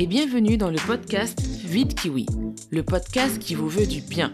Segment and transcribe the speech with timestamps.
[0.00, 2.24] et bienvenue dans le podcast Vide Kiwi,
[2.70, 4.32] le podcast qui vous veut du bien.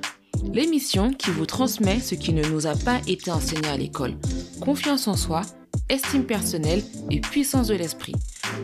[0.52, 4.14] L'émission qui vous transmet ce qui ne nous a pas été enseigné à l'école.
[4.60, 5.42] Confiance en soi,
[5.88, 8.14] estime personnelle et puissance de l'esprit.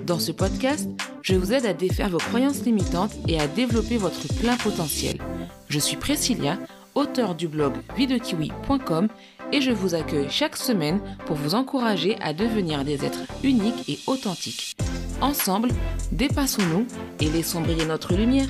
[0.06, 0.88] Dans ce podcast,
[1.22, 5.18] je vous aide à défaire vos croyances limitantes et à développer votre plein potentiel.
[5.68, 6.56] Je suis Priscilla,
[6.94, 9.08] auteur du blog videkiwi.com
[9.50, 13.98] et je vous accueille chaque semaine pour vous encourager à devenir des êtres uniques et
[14.06, 14.76] authentiques.
[15.22, 15.68] Ensemble,
[16.10, 16.84] dépassons-nous
[17.20, 18.48] et laissons briller notre lumière.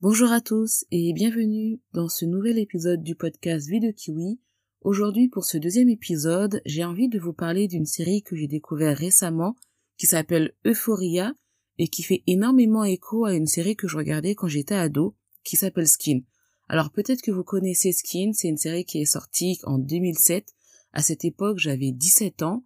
[0.00, 4.38] Bonjour à tous et bienvenue dans ce nouvel épisode du podcast Vie de Kiwi.
[4.82, 8.96] Aujourd'hui, pour ce deuxième épisode, j'ai envie de vous parler d'une série que j'ai découvert
[8.96, 9.56] récemment
[9.98, 11.34] qui s'appelle Euphoria
[11.78, 15.56] et qui fait énormément écho à une série que je regardais quand j'étais ado, qui
[15.56, 16.20] s'appelle Skin.
[16.68, 20.54] Alors peut-être que vous connaissez Skin, c'est une série qui est sortie en 2007.
[20.92, 22.64] À cette époque, j'avais 17 ans.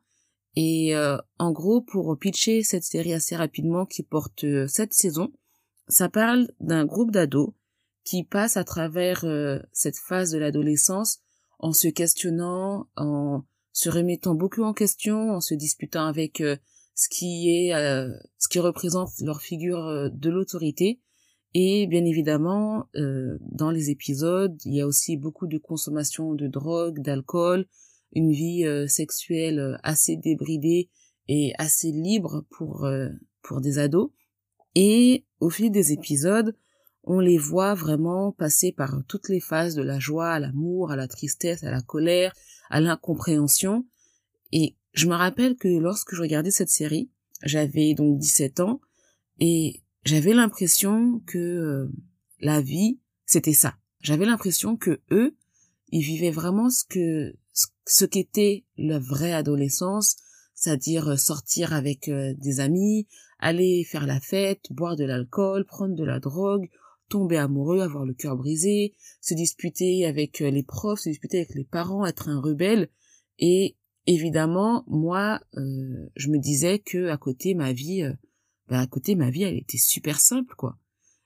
[0.57, 5.33] Et euh, en gros, pour pitcher cette série assez rapidement qui porte euh, cette saison,
[5.89, 7.53] ça parle d'un groupe d'ados
[8.05, 11.21] qui passe à travers euh, cette phase de l'adolescence
[11.59, 16.43] en se questionnant, en se remettant beaucoup en question, en se disputant avec
[17.01, 21.01] ce qui est euh, ce qui représente leur figure euh, de l'autorité
[21.55, 26.47] et bien évidemment euh, dans les épisodes il y a aussi beaucoup de consommation de
[26.47, 27.67] drogue d'alcool
[28.13, 30.89] une vie sexuelle assez débridée
[31.29, 32.89] et assez libre pour
[33.41, 34.11] pour des ados.
[34.75, 36.57] Et au fil des épisodes
[37.05, 40.97] on les voit vraiment passer par toutes les phases de la joie à l'amour à
[40.97, 42.35] la tristesse à la colère
[42.71, 43.87] à l'incompréhension.
[44.53, 47.11] Et je me rappelle que lorsque je regardais cette série,
[47.43, 48.81] j'avais donc 17 ans
[49.39, 51.93] et j'avais l'impression que euh,
[52.41, 53.77] la vie, c'était ça.
[54.01, 55.37] J'avais l'impression que eux,
[55.89, 57.35] ils vivaient vraiment ce que
[57.87, 60.17] ce qu'était la vraie adolescence,
[60.55, 63.09] c'est-à-dire sortir avec euh, des amis,
[63.39, 66.69] aller faire la fête, boire de l'alcool, prendre de la drogue,
[67.09, 71.55] tomber amoureux, avoir le cœur brisé, se disputer avec euh, les profs, se disputer avec
[71.55, 72.89] les parents, être un rebelle
[73.39, 78.05] et évidemment, moi, euh, je me disais que à côté ma vie,
[78.71, 80.79] euh, ben, à côté ma vie, elle était super simple, quoi.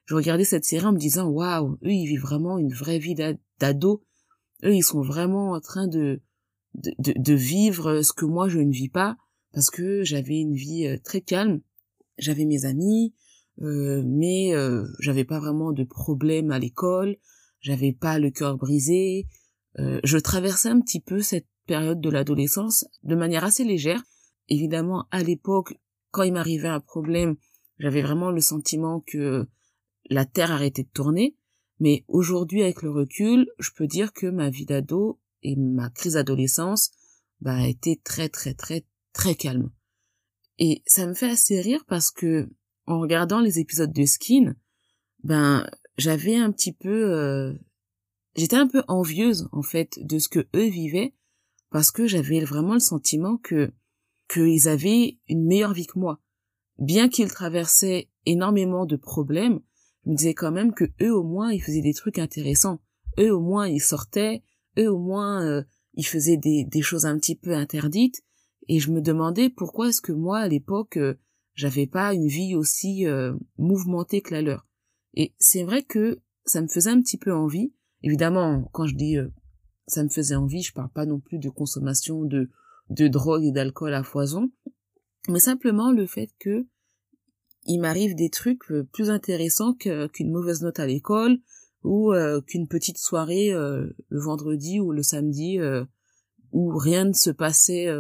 [0.06, 3.15] Je regardais cette série en me disant, waouh, eux, ils vivent vraiment une vraie vie
[3.59, 4.03] d'ado.
[4.65, 6.21] Eux, ils sont vraiment en train de,
[6.75, 9.16] de, de, vivre ce que moi, je ne vis pas,
[9.53, 11.60] parce que j'avais une vie euh, très calme.
[12.19, 13.15] J'avais mes amis,
[13.59, 14.53] mais
[15.00, 17.16] j'avais pas vraiment de problème à l'école.
[17.61, 19.26] J'avais pas le cœur brisé.
[19.76, 24.00] je traversais un petit peu cette période de l'adolescence de manière assez légère.
[24.49, 25.75] Évidemment, à l'époque,
[26.14, 27.34] quand il m'arrivait un problème,
[27.78, 29.48] j'avais vraiment le sentiment que
[30.08, 31.36] la Terre arrêtait de tourner.
[31.80, 36.12] Mais aujourd'hui, avec le recul, je peux dire que ma vie d'ado et ma crise
[36.12, 36.92] d'adolescence
[37.41, 39.70] bah, a été très très très très calme.
[40.58, 42.48] Et ça me fait assez rire parce que
[42.86, 44.54] en regardant les épisodes de Skin,
[45.25, 47.54] ben j'avais un petit peu, euh,
[48.36, 51.12] j'étais un peu envieuse en fait de ce que eux vivaient
[51.70, 53.72] parce que j'avais vraiment le sentiment que
[54.28, 56.20] qu'ils avaient une meilleure vie que moi.
[56.78, 59.60] Bien qu'ils traversaient énormément de problèmes,
[60.04, 62.80] je me disais quand même que eux au moins ils faisaient des trucs intéressants.
[63.18, 64.42] Eux au moins ils sortaient,
[64.78, 65.62] eux au moins euh,
[65.94, 68.22] ils faisaient des, des choses un petit peu interdites
[68.68, 71.14] et je me demandais pourquoi est-ce que moi à l'époque euh,
[71.54, 74.66] j'avais pas une vie aussi euh, mouvementée que la leur.
[75.14, 77.72] Et c'est vrai que ça me faisait un petit peu envie.
[78.02, 79.16] Évidemment, quand je dis
[79.86, 80.62] ça me faisait envie.
[80.62, 82.50] Je parle pas non plus de consommation de,
[82.90, 84.50] de drogue et d'alcool à foison,
[85.28, 86.66] mais simplement le fait que
[87.66, 91.38] il m'arrive des trucs euh, plus intéressants qu'une mauvaise note à l'école
[91.82, 95.58] ou euh, qu'une petite soirée euh, le vendredi ou le samedi
[96.52, 97.92] où rien ne se passait,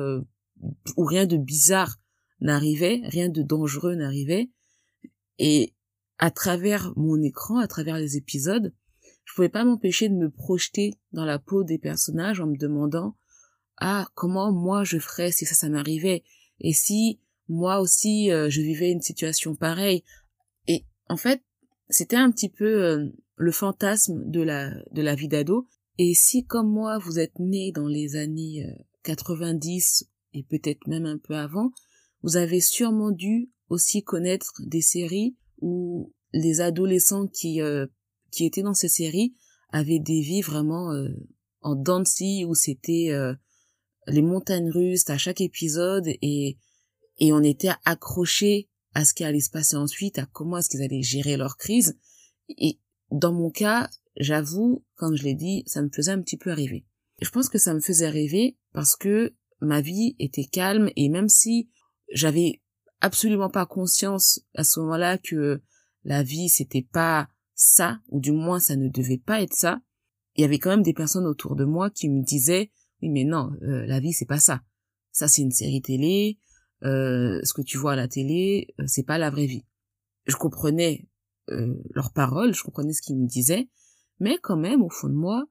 [0.96, 1.96] où rien de bizarre
[2.40, 4.50] n'arrivait, rien de dangereux n'arrivait.
[5.40, 5.74] Et
[6.18, 8.72] à travers mon écran, à travers les épisodes,
[9.24, 13.16] je pouvais pas m'empêcher de me projeter dans la peau des personnages en me demandant
[13.78, 16.22] ah comment moi je ferais si ça ça m'arrivait?
[16.60, 20.04] Et si moi aussi euh, je vivais une situation pareille?
[20.66, 21.42] Et en fait
[21.88, 25.66] c'était un petit peu euh, le fantasme de la de la vie d'ado.
[25.98, 28.66] Et si comme moi vous êtes né dans les années
[29.04, 31.70] 90 euh, et peut-être même un peu avant
[32.22, 37.60] vous avez sûrement dû aussi connaître des séries où les adolescents qui
[38.34, 39.34] qui étaient dans ces séries
[39.70, 41.08] avaient des vies vraiment euh,
[41.62, 43.34] en dancy où c'était euh,
[44.06, 46.58] les montagnes russes à chaque épisode et
[47.18, 50.82] et on était accroché à ce qui allait se passer ensuite, à comment est-ce qu'ils
[50.82, 51.96] allaient gérer leur crise.
[52.48, 52.80] Et
[53.10, 56.86] dans mon cas, j'avoue, comme je l'ai dit, ça me faisait un petit peu rêver.
[57.20, 61.28] Je pense que ça me faisait rêver parce que ma vie était calme et même
[61.28, 61.70] si
[62.12, 62.60] j'avais
[63.00, 65.62] absolument pas conscience à ce moment-là que
[66.02, 69.80] la vie c'était pas ça ou du moins ça ne devait pas être ça
[70.34, 72.72] il y avait quand même des personnes autour de moi qui me disaient
[73.08, 74.62] mais non euh, la vie c'est pas ça.
[75.12, 76.38] Ça c'est une série télé
[76.84, 79.64] euh, ce que tu vois à la télé euh, c'est pas la vraie vie.
[80.26, 81.08] Je comprenais
[81.48, 83.68] leurs paroles je comprenais ce qu'ils me disaient
[84.18, 85.44] mais quand même au fond de moi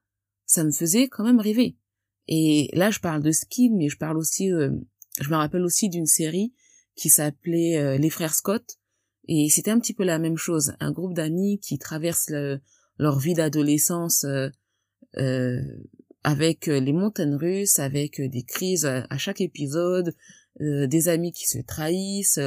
[0.45, 1.77] ça me faisait quand même rêver.
[2.27, 6.07] Et là je parle de skin mais je parle aussi je me rappelle aussi d'une
[6.07, 6.53] série
[6.95, 8.79] qui s'appelait les frères Scott
[9.27, 10.73] et c'était un petit peu la même chose.
[10.79, 12.33] Un groupe d'amis qui traversent
[12.97, 14.25] leur vie d'adolescence
[15.17, 15.61] euh,
[16.23, 20.15] avec euh, les montagnes russes, avec euh, des crises à, chaque épisode,
[20.59, 22.39] des amis qui se trahissent,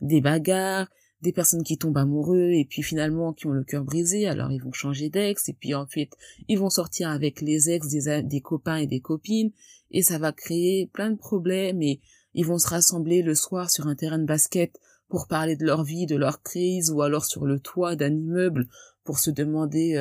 [0.00, 0.88] des bagarres,
[1.22, 4.62] des personnes qui tombent amoureux et puis finalement qui ont le cœur brisé, alors ils
[4.62, 6.10] vont changer d'ex et puis en fait
[6.46, 9.50] ils vont sortir avec les ex des, des copains et des copines
[9.90, 12.00] et ça va créer plein de problèmes et
[12.34, 14.78] ils vont se rassembler le soir sur un terrain de basket
[15.08, 18.68] pour parler de leur vie, de leur crise ou alors sur le toit d'un immeuble
[19.02, 19.96] pour se demander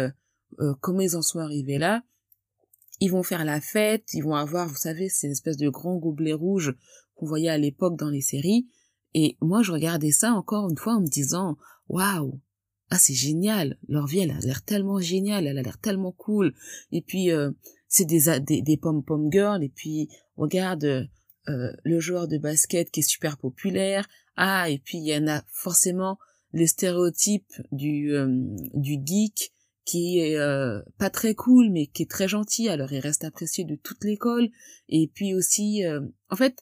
[0.60, 2.04] euh, comment ils en sont arrivés là.
[3.00, 6.34] Ils vont faire la fête, ils vont avoir, vous savez, ces espèces de grands gobelets
[6.34, 6.76] rouges
[7.16, 8.68] qu'on voyait à l'époque dans les séries.
[9.14, 11.58] Et moi, je regardais ça encore une fois en me disant,
[11.90, 12.40] waouh,
[12.90, 16.54] ah c'est génial, leur vie elle a l'air tellement géniale, elle a l'air tellement cool.
[16.92, 17.52] Et puis euh,
[17.88, 19.64] c'est des des, des pom pom girls.
[19.64, 24.08] Et puis regarde euh, le joueur de basket qui est super populaire.
[24.38, 26.18] Ah et puis il y en a forcément
[26.54, 28.14] le stéréotype du
[28.74, 29.52] du geek
[29.88, 32.68] qui est euh, pas très cool mais qui est très gentil.
[32.68, 34.50] Alors il reste apprécié de toute l'école.
[34.89, 36.62] Et puis aussi euh, en fait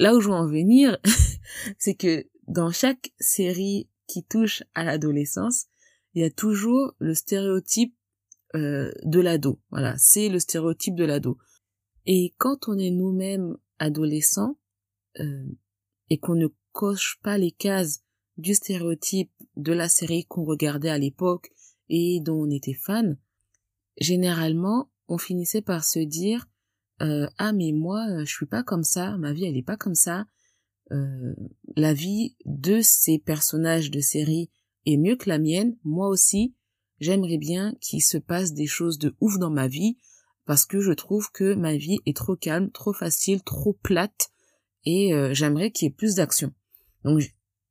[0.00, 0.98] là où je veux en venir
[1.78, 5.66] c'est que dans chaque série qui touche à l'adolescence
[6.14, 7.94] il y a toujours le stéréotype
[8.56, 9.60] euh, de l'ado.
[9.70, 11.38] Voilà c'est le stéréotype de l'ado.
[12.06, 14.58] Et quand on est nous-mêmes adolescents
[16.10, 18.04] et qu'on ne coche pas les cases
[18.36, 21.50] du stéréotype de la série qu'on regardait à l'époque
[21.88, 23.18] et dont on était fan,
[23.98, 26.46] généralement, on finissait par se dire
[27.00, 29.76] euh, ah mais moi euh, je suis pas comme ça, ma vie elle est pas
[29.76, 30.26] comme ça.
[30.90, 31.34] Euh,
[31.76, 34.50] la vie de ces personnages de série
[34.86, 35.76] est mieux que la mienne.
[35.84, 36.54] Moi aussi,
[36.98, 39.98] j'aimerais bien qu'il se passe des choses de ouf dans ma vie
[40.44, 44.30] parce que je trouve que ma vie est trop calme, trop facile, trop plate
[44.84, 46.54] et j'aimerais qu'il y ait plus d'action.
[47.04, 47.22] Donc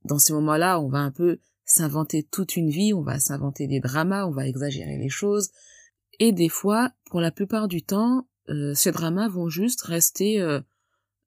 [0.06, 3.82] dans ces moments-là, on va un peu s'inventer toute une vie, on va s'inventer des
[3.82, 5.52] dramas, on va exagérer les choses.
[6.18, 10.62] Et des fois, pour la plupart du temps, euh, ces dramas vont juste rester euh,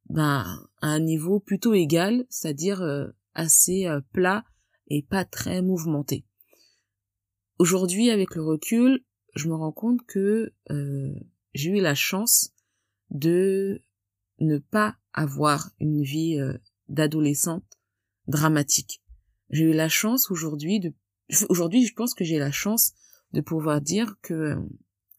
[0.09, 4.45] ben, à un niveau plutôt égal, c'est-à-dire euh, assez plat
[4.89, 6.25] et pas très mouvementé.
[7.59, 9.05] Aujourd'hui, avec le recul,
[9.37, 10.53] je me rends compte que
[11.55, 12.53] j'ai eu la chance
[13.11, 13.85] de
[14.41, 16.41] ne pas avoir une vie
[16.89, 17.79] d'adolescente
[18.27, 19.00] dramatique
[19.51, 20.93] j'ai eu la chance aujourd'hui de
[21.49, 22.93] aujourd'hui je pense que j'ai la chance
[23.33, 24.57] de pouvoir dire que euh,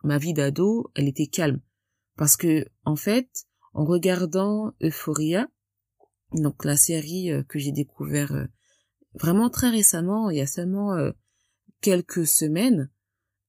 [0.03, 1.61] ma vie d'ado elle était calme.
[2.17, 5.49] Parce que en fait en regardant Euphoria
[6.33, 8.45] donc la série euh, que j'ai découvert euh,
[9.13, 10.95] vraiment très récemment il y a seulement
[11.81, 12.89] quelques semaines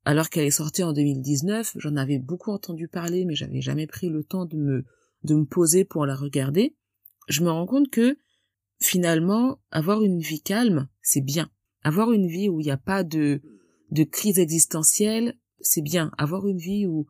[0.04, 4.08] alors qu'elle est sortie en 2019 j'en avais beaucoup entendu parler mais j'avais jamais pris
[4.08, 4.84] le temps de me
[5.22, 6.74] de me poser pour la regarder
[7.28, 8.18] je me rends compte que
[8.82, 11.50] finalement, avoir une vie calme, c'est bien.
[11.82, 13.40] Avoir une vie où il n'y a pas de,
[13.90, 16.10] de crise existentielle, c'est bien.
[16.18, 17.06] Avoir une vie où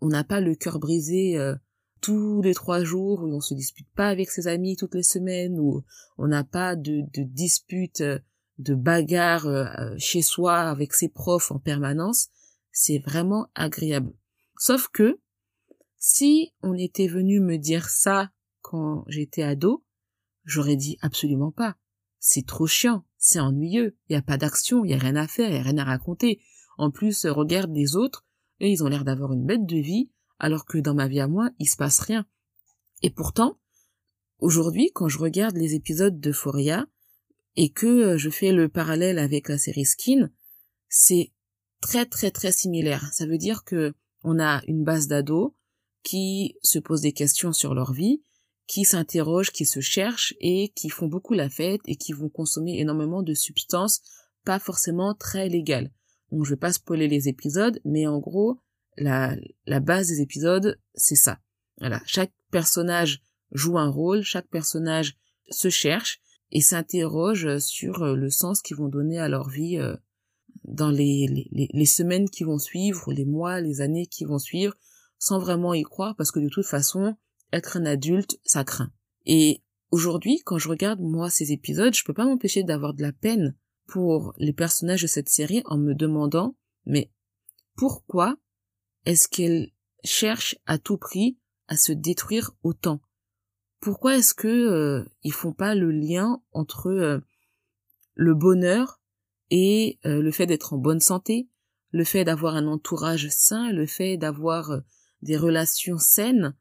[0.00, 1.54] on n'a pas le cœur brisé euh,
[2.00, 5.58] tous les trois jours, où on se dispute pas avec ses amis toutes les semaines,
[5.58, 5.82] où
[6.18, 8.18] on n'a pas de, de disputes, euh,
[8.58, 12.28] de bagarres euh, chez soi avec ses profs en permanence,
[12.70, 14.12] c'est vraiment agréable.
[14.58, 15.18] Sauf que,
[15.96, 19.84] si on était venu me dire ça quand j'étais ado,
[20.44, 21.76] J'aurais dit absolument pas.
[22.18, 25.26] C'est trop chiant, c'est ennuyeux, il y a pas d'action, il y a rien à
[25.26, 26.40] faire, il y a rien à raconter.
[26.78, 28.24] En plus, regarde les autres,
[28.60, 31.28] et ils ont l'air d'avoir une bête de vie, alors que dans ma vie à
[31.28, 32.26] moi, il se passe rien.
[33.02, 33.58] Et pourtant,
[34.38, 36.86] aujourd'hui, quand je regarde les épisodes de Foria,
[37.56, 40.30] et que euh, je fais le parallèle avec la série Skin,
[40.88, 41.32] c'est
[41.80, 43.12] très très très similaire.
[43.12, 45.52] Ça veut dire que on a une base d'ados
[46.02, 48.22] qui se posent des questions sur leur vie,
[48.66, 52.78] qui s'interrogent, qui se cherchent et qui font beaucoup la fête et qui vont consommer
[52.78, 54.00] énormément de substances
[54.44, 55.90] pas forcément très légales.
[56.30, 58.60] Donc je vais pas spoiler les épisodes, mais en gros,
[58.96, 61.40] la, la base des épisodes, c'est ça.
[61.78, 62.00] Voilà.
[62.06, 65.16] Chaque personnage joue un rôle, chaque personnage
[65.50, 69.96] se cherche et s'interroge sur le sens qu'ils vont donner à leur vie euh,
[70.64, 74.74] dans les, les semaines qui vont suivre, les mois, les années qui vont suivre,
[75.18, 77.16] sans vraiment y croire, parce que de toute façon,
[77.54, 78.92] être un adulte, ça craint.
[79.26, 83.12] Et aujourd'hui, quand je regarde moi ces épisodes, je peux pas m'empêcher d'avoir de la
[83.12, 83.56] peine
[83.86, 86.56] pour les personnages de cette série en me demandant,
[86.86, 87.10] mais
[87.76, 88.36] pourquoi
[89.04, 89.70] est-ce qu'elle
[90.02, 93.00] cherche à tout prix à se détruire autant?
[93.80, 97.20] Pourquoi est-ce que euh, ils font pas le lien entre euh,
[98.14, 99.00] le bonheur
[99.50, 101.48] et euh, le fait d'être en bonne santé,
[101.90, 104.80] le fait d'avoir un entourage sain, le fait d'avoir
[105.22, 106.56] des relations saines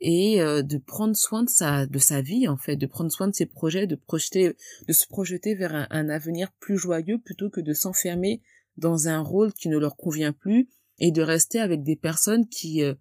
[0.00, 3.34] et de prendre soin de sa de sa vie en fait, de prendre soin de
[3.34, 4.56] ses projets, de projeter
[4.88, 8.42] de se projeter vers un, un avenir plus joyeux plutôt que de s'enfermer
[8.76, 12.82] dans un rôle qui ne leur convient plus et de rester avec des personnes qui
[12.82, 12.94] euh,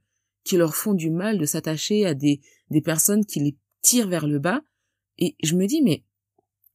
[0.43, 4.27] qui leur font du mal, de s'attacher à des des personnes qui les tirent vers
[4.27, 4.61] le bas.
[5.17, 6.03] Et je me dis mais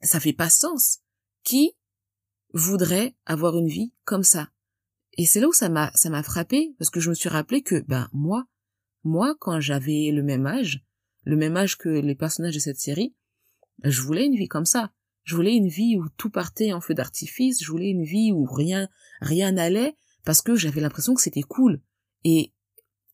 [0.01, 1.01] ça fait pas sens.
[1.43, 1.73] Qui
[2.53, 4.51] voudrait avoir une vie comme ça?
[5.17, 7.63] Et c'est là où ça m'a ça m'a frappé parce que je me suis rappelé
[7.63, 8.47] que ben moi
[9.05, 10.85] moi quand j'avais le même âge,
[11.25, 13.15] le même âge que les personnages de cette série,
[13.83, 14.93] je voulais une vie comme ça.
[15.25, 18.45] Je voulais une vie où tout partait en feu d'artifice, je voulais une vie où
[18.45, 18.89] rien
[19.21, 19.95] rien n'allait
[20.25, 21.81] parce que j'avais l'impression que c'était cool.
[22.25, 22.53] Et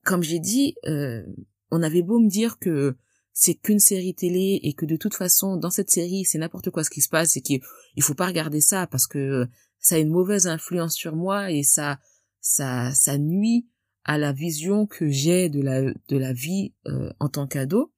[0.05, 1.23] comme j'ai dit, euh,
[1.71, 2.97] on avait beau me dire que
[3.33, 6.85] c'est qu'une série télé et que de toute façon dans cette série c'est n'importe quoi
[6.85, 7.63] ce qui se passe et qu'il
[8.01, 9.47] faut pas regarder ça parce que
[9.79, 12.01] ça a une mauvaise influence sur moi et ça
[12.41, 13.69] ça ça nuit
[14.05, 17.93] à la vision que j'ai de la de la vie euh, en tant qu'ado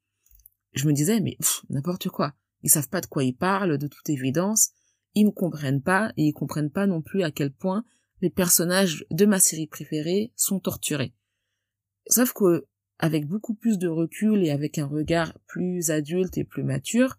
[0.72, 1.36] je me disais mais
[1.70, 4.70] n'importe quoi ils savent pas de quoi ils parlent de toute évidence
[5.14, 7.84] ils me comprennent pas et ils comprennent pas non plus à quel point
[8.22, 11.14] les personnages de ma série préférée sont torturés.
[12.06, 12.66] Sauf que,
[12.98, 17.18] avec beaucoup plus de recul et avec un regard plus adulte et plus mature,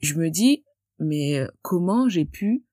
[0.00, 0.64] je me dis,
[0.98, 2.64] mais euh, comment j'ai pu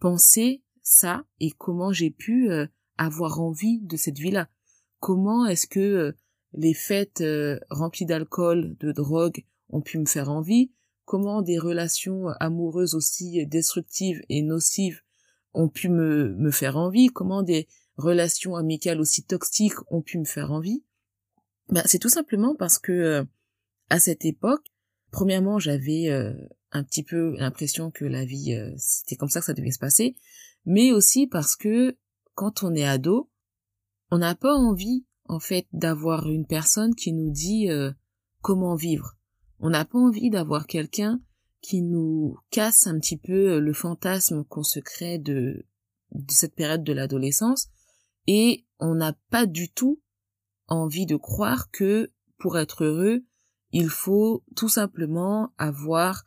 [0.00, 4.48] penser ça et comment j'ai pu euh, avoir envie de cette vie-là?
[5.02, 6.12] Comment est-ce que euh,
[6.54, 7.22] les fêtes
[7.70, 10.70] remplies d'alcool, de drogue ont pu me faire envie?
[11.04, 15.02] Comment des relations amoureuses aussi destructives et nocives
[15.54, 20.24] ont pu me, me faire envie, comment des relations amicales aussi toxiques ont pu me
[20.24, 20.84] faire envie,
[21.68, 23.24] ben, c'est tout simplement parce que euh,
[23.90, 24.66] à cette époque,
[25.10, 26.32] premièrement, j'avais euh,
[26.70, 29.78] un petit peu l'impression que la vie euh, c'était comme ça que ça devait se
[29.78, 30.16] passer,
[30.64, 31.96] mais aussi parce que
[32.34, 33.30] quand on est ado,
[34.12, 37.68] on n'a pas envie en fait d'avoir une personne qui nous dit
[38.42, 39.16] comment vivre.
[39.58, 41.20] On n'a pas envie d'avoir quelqu'un
[41.62, 45.64] qui nous casse un petit peu euh, le fantasme qu'on se crée de,
[46.10, 47.68] de cette période de l'adolescence
[48.26, 50.02] et on n'a pas du tout
[50.66, 53.24] envie de croire que pour être heureux,
[53.70, 56.24] il faut tout simplement avoir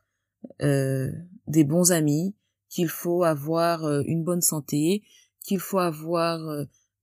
[0.61, 1.11] euh,
[1.47, 2.35] des bons amis,
[2.69, 5.03] qu'il faut avoir euh, une bonne santé,
[5.43, 6.39] qu'il faut avoir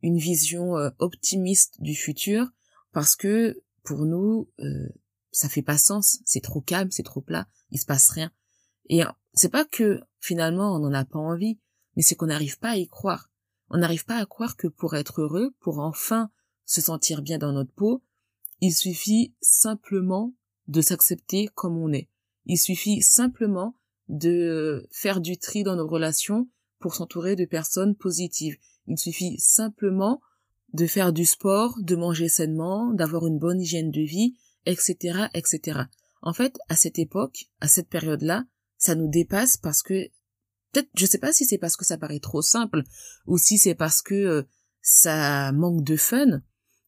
[0.02, 2.48] une vision optimiste du futur,
[2.92, 4.48] parce que pour nous,
[5.30, 8.30] ça fait pas sens, c'est trop calme, c'est trop plat, il se passe rien.
[8.88, 11.58] Et c'est pas que finalement on n'en a pas envie,
[11.96, 13.30] mais c'est qu'on n'arrive pas à y croire.
[13.70, 16.30] On n'arrive pas à croire que pour être heureux, pour enfin
[16.66, 18.02] se sentir bien dans notre peau,
[18.60, 20.34] il suffit simplement
[20.68, 22.08] de s'accepter comme on est.
[22.44, 23.76] Il suffit simplement
[24.08, 28.58] de faire du tri dans nos relations pour s'entourer de personnes positives.
[28.86, 30.20] Il suffit simplement
[30.72, 34.36] de faire du sport, de manger sainement, d'avoir une bonne hygiène de vie,
[34.66, 35.80] etc., etc.
[36.22, 38.44] En fait, à cette époque, à cette période-là,
[38.78, 40.08] ça nous dépasse parce que
[40.72, 42.82] peut-être je sais pas si c'est parce que ça paraît trop simple
[43.26, 44.42] ou si c'est parce que euh,
[44.80, 46.42] ça manque de fun,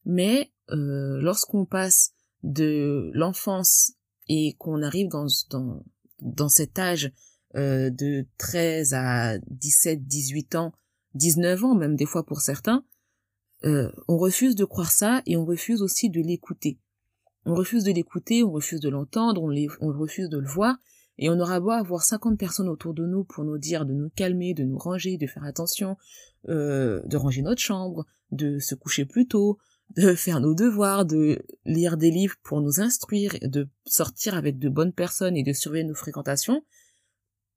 [0.04, 3.92] mais euh, lorsqu'on passe de l'enfance
[4.28, 5.84] et qu'on arrive dans dans
[6.20, 7.12] dans cet âge
[7.56, 10.72] euh, de 13 à 17, 18 ans,
[11.14, 12.84] 19 ans même des fois pour certains,
[13.62, 16.78] on refuse de croire ça et on refuse aussi de l'écouter.
[17.46, 20.76] On refuse de l'écouter, on refuse de l'entendre, on, on refuse de le voir,
[21.18, 24.10] et on aura beau avoir 50 personnes autour de nous pour nous dire de nous
[24.10, 25.96] calmer, de nous ranger, de faire attention,
[26.48, 29.58] euh, de ranger notre chambre, de se coucher plus tôt,
[29.96, 34.68] de faire nos devoirs, de lire des livres pour nous instruire, de sortir avec de
[34.68, 36.64] bonnes personnes et de surveiller nos fréquentations,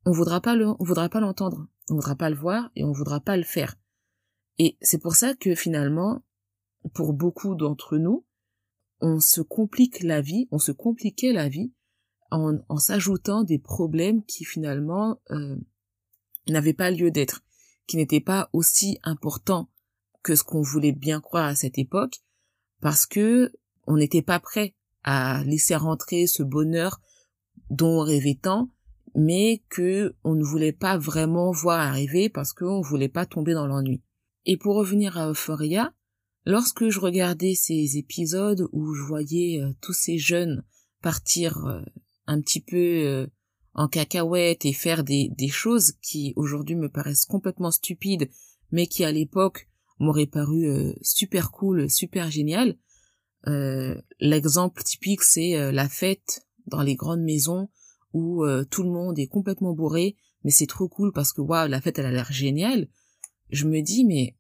[0.08, 2.94] on voudra pas le, on voudra pas l'entendre, on voudra pas le voir et on
[2.94, 3.76] voudra pas le faire.
[4.58, 6.24] Et c'est pour ça que finalement,
[6.94, 8.26] pour beaucoup d'entre nous,
[9.02, 11.74] on se complique la vie, on se compliquait la vie
[12.32, 15.58] en, en s'ajoutant des problèmes qui finalement euh,
[16.48, 17.44] n'avaient pas lieu d'être,
[17.86, 19.70] qui n'étaient pas aussi importants
[20.24, 22.22] que ce qu'on voulait bien croire à cette époque,
[22.80, 23.52] parce que
[23.88, 24.74] on n'était pas prêt
[25.04, 27.02] à laisser rentrer ce bonheur
[27.70, 28.72] dont on rêvait tant,
[29.18, 33.68] mais que on ne voulait pas vraiment voir arriver parce qu'on voulait pas tomber dans
[33.68, 34.02] l'ennui.
[34.46, 35.92] Et pour revenir à Euphoria,
[36.50, 40.64] Lorsque je regardais ces épisodes où je voyais euh, tous ces jeunes
[41.02, 41.82] partir euh,
[42.26, 43.28] un petit peu euh,
[43.74, 48.30] en cacahuète et faire des, des choses qui aujourd'hui me paraissent complètement stupides,
[48.72, 49.68] mais qui à l'époque
[50.00, 52.78] m'auraient paru super cool, super génial.
[54.20, 57.70] L'exemple typique, c'est la fête dans les grandes maisons
[58.14, 61.82] où tout le monde est complètement bourré, mais c'est trop cool parce que waouh, la
[61.82, 62.88] fête elle a l'air géniale.
[63.50, 64.36] Je me dis mais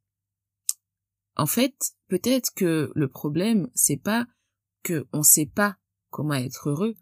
[1.35, 4.25] en fait, peut-être que le problème, c'est pas
[4.81, 5.77] que on sait pas
[6.09, 6.95] comment être heureux.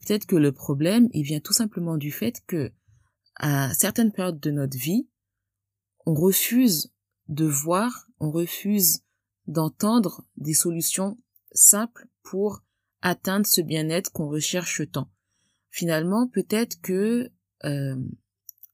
[0.00, 2.72] Peut-être que le problème, il vient tout simplement du fait que,
[3.36, 5.08] à certaines périodes de notre vie,
[6.04, 6.92] on refuse
[7.28, 9.02] de voir, on refuse
[9.46, 11.18] d'entendre des solutions
[11.52, 12.62] simples pour
[13.02, 15.08] atteindre ce bien-être qu'on recherche tant.
[15.76, 17.30] Finalement, peut-être que
[17.64, 17.96] euh,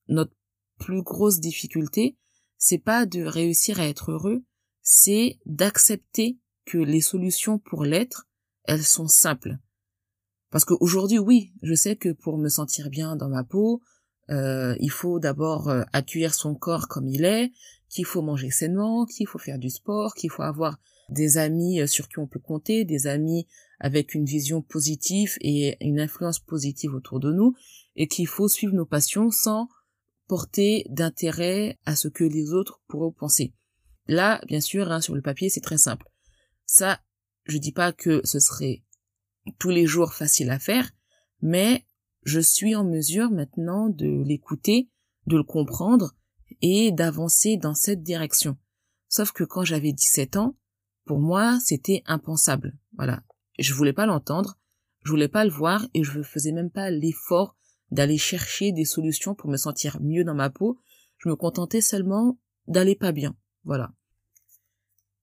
[0.06, 0.37] notre
[0.78, 2.16] plus grosse difficulté,
[2.59, 4.44] c'est pas de réussir à être heureux,
[4.82, 8.28] c'est d'accepter que les solutions pour l'être,
[8.62, 9.59] elles sont simples.
[10.50, 13.82] Parce qu'aujourd'hui, oui, je sais que pour me sentir bien dans ma peau,
[14.30, 17.50] euh, il faut d'abord euh, accueillir son corps comme il est,
[17.88, 20.78] qu'il faut manger sainement, qu'il faut faire du sport, qu'il faut avoir
[21.09, 23.49] des amis euh, sur qui on peut compter, des amis
[23.83, 27.55] avec une vision positive et une influence positive autour de nous,
[27.97, 29.69] et qu'il faut suivre nos passions sans
[30.29, 33.53] porter d'intérêt à ce que les autres pourraient penser.
[34.07, 36.07] Là, bien sûr, hein, sur le papier, c'est très simple.
[36.65, 37.01] Ça,
[37.45, 38.85] je dis pas que ce serait
[39.59, 40.89] tous les jours facile à faire,
[41.41, 41.85] mais
[42.23, 44.89] je suis en mesure maintenant de l'écouter,
[45.27, 46.15] de le comprendre
[46.61, 48.57] et d'avancer dans cette direction.
[49.09, 50.57] Sauf que quand j'avais 17 ans,
[51.05, 52.79] pour moi, c'était impensable.
[52.97, 53.25] Voilà.
[53.62, 54.59] Je voulais pas l'entendre,
[55.04, 57.57] je voulais pas le voir et je faisais même pas l'effort
[57.92, 60.81] d'aller chercher des solutions pour me sentir mieux dans ma peau.
[61.19, 63.37] Je me contentais seulement d'aller pas bien.
[63.62, 63.92] Voilà.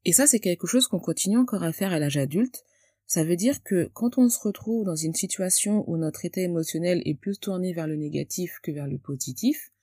[0.05, 2.63] Et ça, c'est quelque chose qu'on continue encore à faire à l'âge adulte.
[3.07, 7.01] Ça veut dire que quand on se retrouve dans une situation où notre état émotionnel
[7.03, 9.73] est plus tourné vers le négatif que vers le positif,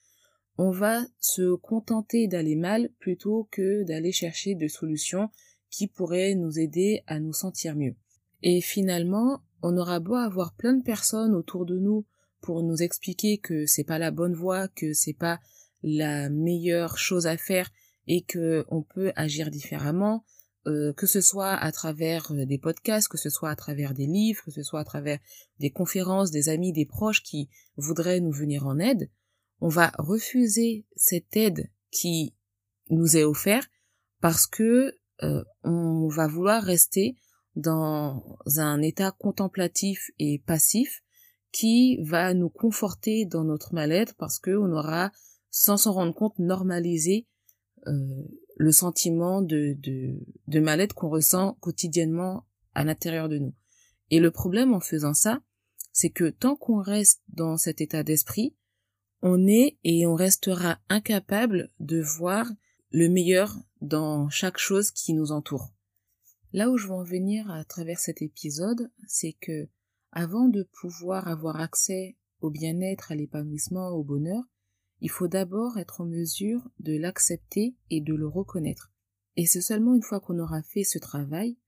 [0.57, 5.29] on va se contenter d'aller mal plutôt que d'aller chercher des solutions
[5.69, 7.97] qui pourraient nous aider à nous sentir mieux.
[8.43, 12.07] Et finalement, on aura beau avoir plein de personnes autour de nous
[12.41, 15.41] pour nous expliquer que c'est pas la bonne voie, que c'est pas
[15.83, 17.71] la meilleure chose à faire
[18.07, 20.25] et que on peut agir différemment,
[20.67, 24.07] euh, que ce soit à travers euh, des podcasts, que ce soit à travers des
[24.07, 25.19] livres, que ce soit à travers
[25.59, 29.11] des conférences, des amis, des proches qui voudraient nous venir en aide,
[29.61, 32.35] on va refuser cette aide qui
[32.91, 33.71] nous est offerte
[34.21, 37.17] parce que euh, on va vouloir rester
[37.57, 38.23] dans
[38.57, 41.03] un état contemplatif et passif
[41.53, 45.11] qui va nous conforter dans notre mal-être parce que on aura
[45.51, 47.27] sans s'en rendre compte normalisé
[47.87, 47.93] euh,
[48.57, 53.55] le sentiment de, de, de mal-être qu'on ressent quotidiennement à l'intérieur de nous.
[54.11, 55.41] Et le problème en faisant ça,
[55.93, 58.55] c'est que tant qu'on reste dans cet état d'esprit,
[59.23, 62.51] on est et on restera incapable de voir
[62.91, 65.76] le meilleur dans chaque chose qui nous entoure.
[66.57, 69.69] Là où je veux en venir à travers cet épisode, c'est que
[70.11, 74.43] avant de pouvoir avoir accès au bien-être, à l'épanouissement, au bonheur,
[75.03, 78.91] il faut d'abord être en mesure de l'accepter et de le reconnaître.
[79.37, 81.59] Et c'est seulement une fois qu'on aura fait ce travail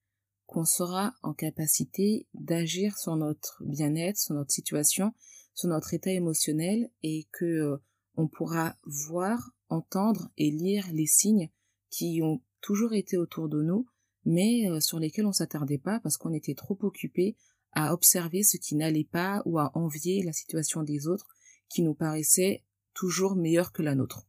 [0.46, 5.12] qu'on sera en capacité d'agir sur notre bien-être, sur notre situation,
[5.52, 7.76] sur notre état émotionnel et que euh,
[8.14, 11.50] on pourra voir, entendre et lire les signes
[11.90, 13.86] qui ont toujours été autour de nous,
[14.28, 17.34] mais euh, sur lesquels on s'attardait pas parce qu'on était trop occupé
[17.72, 21.26] à observer ce qui n'allait pas ou à envier la situation des autres
[21.70, 22.62] qui nous paraissait
[22.92, 24.26] toujours meilleure que la nôtre.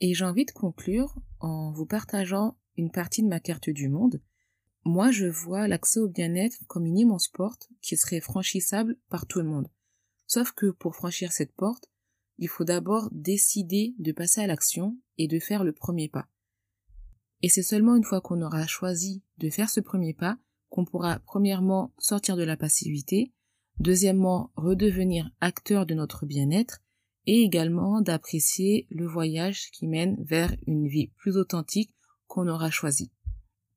[0.00, 4.22] Et j'ai envie de conclure en vous partageant une partie de ma carte du monde.
[4.84, 9.40] Moi, je vois l'accès au bien-être comme une immense porte qui serait franchissable par tout
[9.40, 9.68] le monde.
[10.28, 11.90] Sauf que pour franchir cette porte,
[12.38, 16.28] il faut d'abord décider de passer à l'action et de faire le premier pas.
[17.42, 21.18] Et c'est seulement une fois qu'on aura choisi de faire ce premier pas qu'on pourra
[21.20, 23.32] premièrement sortir de la passivité,
[23.80, 26.78] deuxièmement redevenir acteur de notre bien-être
[27.26, 31.94] et également d'apprécier le voyage qui mène vers une vie plus authentique
[32.26, 33.10] qu'on aura choisi.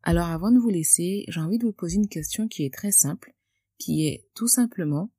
[0.04, 2.92] Alors avant de vous laisser, j'ai envie de vous poser une question qui est très
[2.92, 3.34] simple,
[3.78, 5.10] qui est tout simplement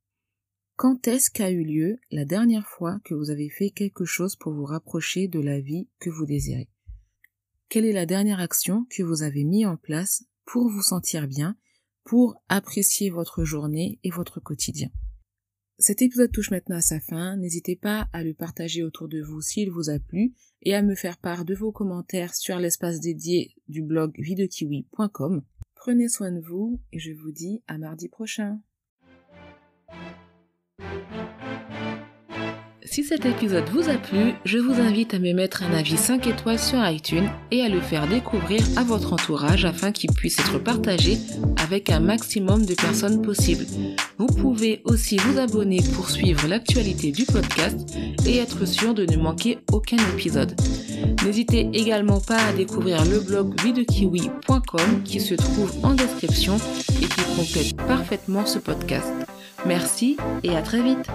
[0.76, 4.52] quand est-ce qu'a eu lieu la dernière fois que vous avez fait quelque chose pour
[4.52, 6.68] vous rapprocher de la vie que vous désirez?
[7.74, 11.56] Quelle est la dernière action que vous avez mis en place pour vous sentir bien,
[12.04, 14.90] pour apprécier votre journée et votre quotidien
[15.80, 17.36] Cet épisode touche maintenant à sa fin.
[17.36, 20.94] N'hésitez pas à le partager autour de vous s'il vous a plu et à me
[20.94, 25.42] faire part de vos commentaires sur l'espace dédié du blog videokiwi.com.
[25.74, 28.60] Prenez soin de vous et je vous dis à mardi prochain.
[32.94, 36.28] Si cet épisode vous a plu, je vous invite à me mettre un avis 5
[36.28, 40.60] étoiles sur iTunes et à le faire découvrir à votre entourage afin qu'il puisse être
[40.60, 41.18] partagé
[41.56, 43.66] avec un maximum de personnes possible.
[44.16, 47.76] Vous pouvez aussi vous abonner pour suivre l'actualité du podcast
[48.28, 50.54] et être sûr de ne manquer aucun épisode.
[51.24, 56.58] N'hésitez également pas à découvrir le blog videokiwi.com qui se trouve en description
[57.02, 59.12] et qui complète parfaitement ce podcast.
[59.66, 61.10] Merci et à très vite